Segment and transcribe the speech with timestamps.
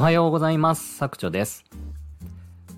[0.00, 0.96] おはようございます。
[0.96, 1.62] 作長です。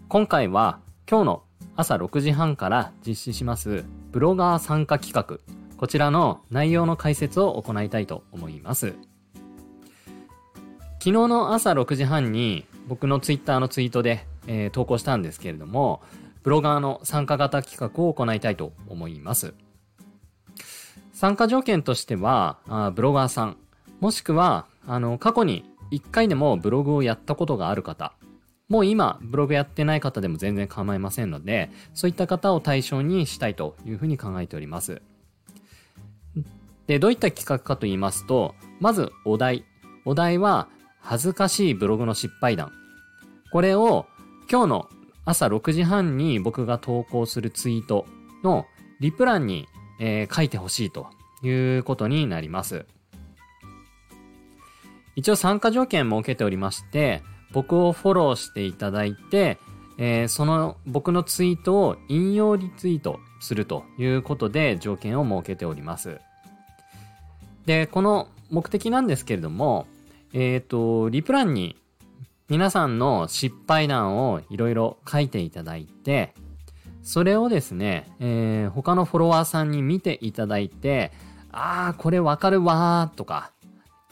[0.08, 1.42] 今回は今日の
[1.76, 5.38] 朝6時半から実施しますブロガー参加企画、
[5.76, 8.94] こちらの内容の解説を行いたいと思います。
[10.98, 16.02] 昨日の朝6時半に僕のツイッターのツイートで、えー、投稿したんですけれども、
[16.42, 19.54] ブロガーの参加型企画を行いたいと思います。
[21.12, 23.58] 参加条件としては、あブロガーさん、
[24.00, 28.14] もしくは、あの、過去に1回でもブログをやったことがある方、
[28.68, 35.02] もう今、ブログやってない方でも全然構いませんので、そういった方を対象にしたいというふうに考えております。
[36.86, 39.64] で、どういった企画かと言いますと、まずお題。
[40.04, 40.68] お題は、
[41.00, 42.72] 恥ずかしいブログの失敗談。
[43.52, 44.06] これを
[44.50, 44.88] 今日の
[45.26, 48.06] 朝6時半に僕が投稿するツイート
[48.42, 48.64] の
[49.00, 49.68] リプランに、
[50.00, 51.08] えー、書いてほしいと
[51.42, 52.86] いうことになります。
[55.16, 59.58] 一応参加条件設けておりまして、僕をフォローしていただいて、
[59.98, 66.18] えー、その僕のツイートを引用リツイートするということで条件を設けております。
[67.66, 69.86] で、この目的なんですけれども、
[70.32, 71.76] えっ、ー、と、リプランに
[72.48, 76.34] 皆さんの失敗談をいろいろ書いていただいて、
[77.02, 81.12] それをですね、えー、他のフォロワーさんに見ていただいて、
[81.50, 83.52] ああ、これわかるわーとか、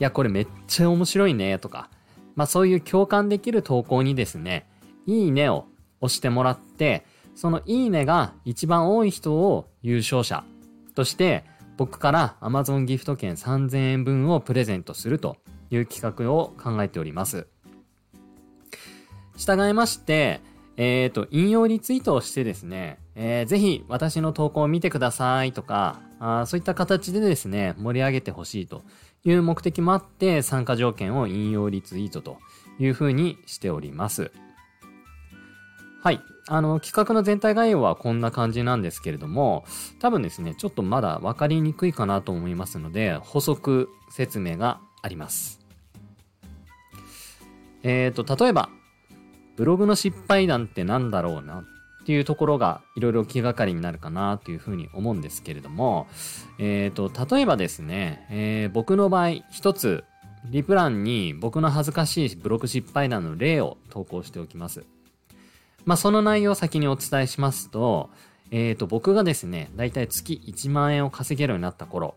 [0.01, 1.91] いや、これめっちゃ面白いねとか、
[2.35, 4.67] まあそういう共感できる投稿にですね、
[5.07, 5.67] いいねを
[6.01, 10.45] 押してもらって、そのいいねが一番多い人を優勝者
[10.95, 11.45] として
[11.77, 15.37] 僕から Amazon ギフト券3000円分をプレゼントすると
[15.71, 17.47] いう企画を考えております。
[19.37, 20.41] 従いまして、
[20.77, 28.83] えっ、ー、と、引用リツイートをしてですね、えー、ぜひ私の投稿を見てくださいとか、あそういった形でですね、盛り上げてほしいと
[29.25, 32.39] いう目的もあって参加条件を引用リツイートと
[32.79, 34.33] いうふうにしております。
[36.03, 36.21] はい。
[36.49, 39.65] あの、企画の全体概要はこんな感じなんですけれども、
[39.99, 45.61] 多分ですね、ちょっとまだわかりにくいかなと思いますので、補足説明があります。
[47.83, 48.71] えっ、ー、と、例えば、
[49.57, 51.65] ブログの失敗談って何だろうな
[52.03, 56.07] っていうところがいろいろ気がかりになるかなというふうに思うんですけれども、
[56.59, 60.05] えっ、ー、と、例えばですね、えー、僕の場合、一つ、
[60.47, 64.85] リプランに僕の恥ずかしいブログ失敗談の例を投稿しておきます。
[65.85, 68.11] まあ、その内容を先にお伝えしますと、
[68.51, 72.15] えっ、ー、と、僕がですね、だいたい月1万円を稼げるようになった頃、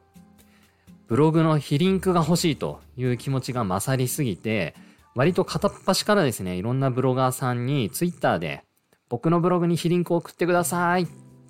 [1.07, 4.73] ブログの非リンクが欲しいという気持ちが勝りすぎて、
[5.15, 8.63] 割と片っ端からですね、いろんなブロガーさんにツイッターで
[9.13, 11.07] 僕のブログに非リンクを送ってくださいっ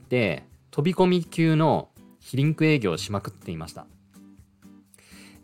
[0.10, 1.88] て飛び込み級の
[2.20, 3.88] 非リンク営業をしまくっていました。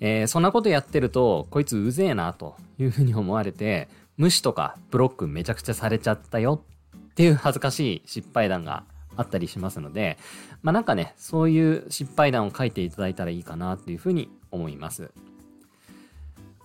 [0.02, 3.88] えー、そんなことやってると、こいつうぜえなというふうに思われて、
[4.18, 6.62] 無視とかブロックめちゃくちゃされちゃったよ
[6.98, 8.84] っていう恥ずかしい失敗談が
[9.16, 10.18] あったりしますので、
[10.62, 15.14] まあなんかね、そういう失敗談を書いていただいたらいいかなっていうふうに思います。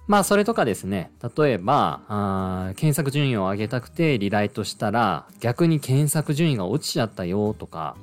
[0.06, 7.96] まあそれとかですね、例えば、あ検索順位を上げたくてリライトしたら逆に検索順位が落ちちゃったよとか、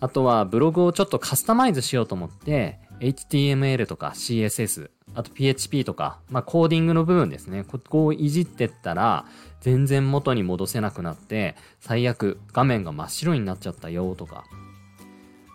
[0.00, 7.64] あとはブログをちょっとカスタマイズしようと思って HTML とか CSS、あと PHP とか、まあコーディングの部分ですね。
[7.64, 9.26] ここをいじってったら
[9.60, 14.44] 全然元に戻せなくなって最悪画面が真っ白になっちゃったよとか。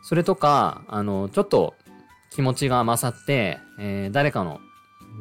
[0.04, 1.74] それとか、あの、ちょっと
[2.30, 4.62] 気持ちが勝って、えー、誰かの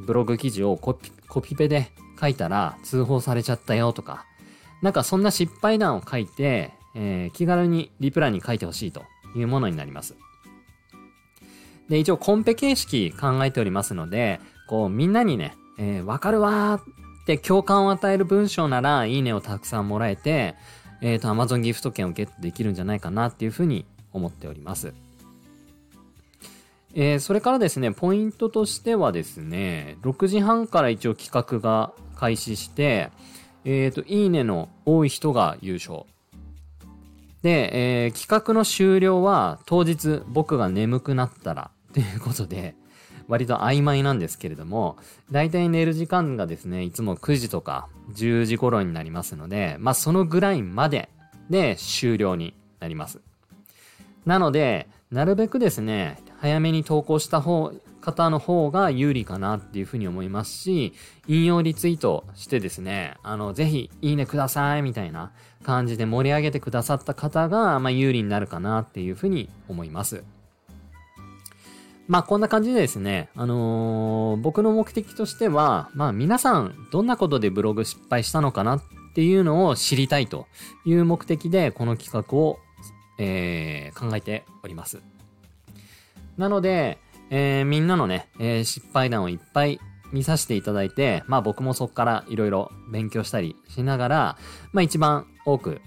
[0.04, 1.90] ブログ記事をコピコピペで
[2.20, 4.26] 書いたら通報されちゃったよとか、
[4.82, 10.16] なんかそんな失敗談を書いて、えー、気軽にリプラに書いてほしいというものになります。
[11.88, 20.54] で、一応コンペ形式考えておりますので、こうみんなにね、えー、わかるわーって共感を与える文章なら、いいねをたくさんもらえて、
[21.02, 24.94] えっ、ー、と、Amazon ギフト券をゲットできるんじゃないかなっていうふうに思っております。
[26.98, 33.10] えー、それからですね、ポイントとしてはですね、6時半から一応企画が開始して、
[33.66, 36.04] えっ、ー、と、いいねの多い人が優勝。
[37.42, 42.74] で、えー、企画の終了は当日僕が眠くなったらということで、
[43.28, 44.96] 割と曖昧なんですけれども、
[45.30, 51.10] だいたい寝る時間がですね、いつも9時とか10時頃になりますので、まあそのぐらいまで
[51.50, 53.20] で終了になります。
[54.24, 60.92] なので、なるべくですね、早めに投稿した方、方の方が有利かなっていうふうに思いますし、
[61.26, 65.32] 引用リツイートしてですね、あの、ぜひ、いいねください、みたいな
[65.64, 70.22] 感じで盛り上げてくださった方が、まあ、有利になるかなっていうふうに思います。
[72.08, 78.82] まあこんな感じでですね、あのー、僕の目的としては、まあ皆さんどんなことでブログ失敗したのかなっ
[79.14, 80.46] ていうのを知りたいと
[80.84, 82.60] いう目的でこの企画を、
[83.18, 85.15] えー、考えております。
[86.36, 86.98] なので、
[87.30, 89.80] えー、みんなのね、えー、失敗談をいっぱい
[90.12, 94.38] 見させていただいて、まあ僕もそこからいろいろ勉強したりしながら、
[94.72, 95.80] まあ一番多く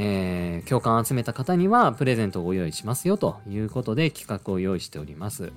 [0.00, 5.52] えー、共感を集めた方にはプレゼントをご用意しますよということで企画を用意しております。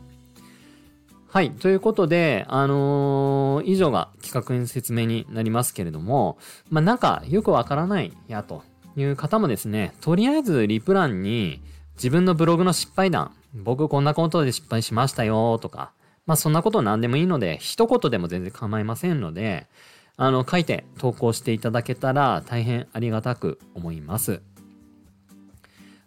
[1.28, 1.52] はい。
[1.52, 6.38] ということで、あのー、以上が企画説明になりますけれども、
[6.70, 8.64] まあ、なんかよくわからないやと
[8.98, 11.62] いう方もですね、とりあえずリプランに
[11.96, 15.92] 自分のブログの失敗談、僕こんなことで失敗しましたよとか、
[16.26, 19.68] まあそんなこと何でもいいので、一言でも全然構いませんので、
[20.18, 24.42] あの、書いて投稿していただけたら大変ありがたく思います。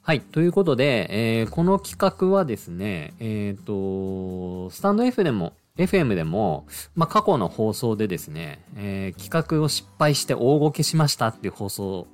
[0.02, 0.20] はい。
[0.20, 12.06] ということで、えー、この企画はですね、えっ、ー、と、スタンド F でも、FM でも、まあ、過去の放送でですね、えー、企画を失敗して大ごけしましたっていう放送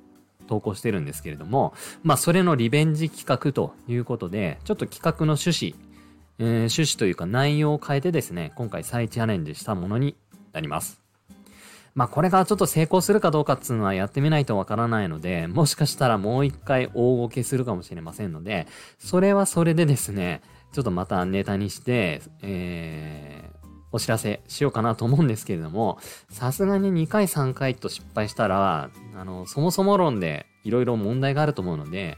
[0.51, 5.75] 投稿してるんですけれども、まあ、それのリベンジ企画ということで、ちょっと企画の趣旨、
[6.39, 10.17] えー、趣旨というか内容を変えてですね、今回再チャレンジしたものに
[10.51, 10.99] なります。
[11.95, 18.67] まあこれがちょっと成功するかどうかっていうのはやってみないとわからないので、もしかしたらもう一回大ごけするかもしれませんので、
[18.99, 20.41] それはそれでですね、
[20.73, 23.40] ちょっとまたネタにして、えー、
[23.91, 25.99] お知らせしようかなと思うんですけれども、
[26.29, 32.17] さすがに2回3回と失敗したら、あの、そもそも論でいろいろ問題があると思うので、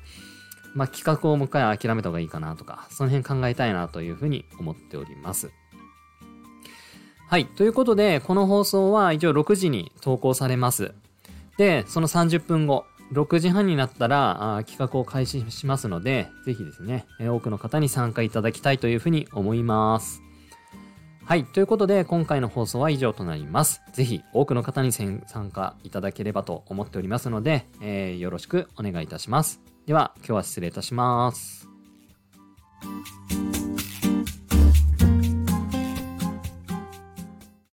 [0.75, 5.51] まあ企画をもう一回諦めた方がいいかなとか、その辺考えたいなというふうに思っております。
[7.27, 7.45] はい。
[7.45, 10.93] ということで、この放送は一応6時に投稿されます。
[11.57, 20.21] で、その30分後、6時半になったらあ企画を開始しますので、ぜひですね、多くの方に参加いただきたいというふうに思います。
[21.25, 21.45] はい。
[21.45, 23.81] ということで、今回の放送は以上となります。
[23.93, 25.21] ぜひ、多くの方に参
[25.53, 29.61] 加いただければと思っておりますので、えー、よろしくお願いいたします。
[29.85, 31.69] では、今日は失礼いたします。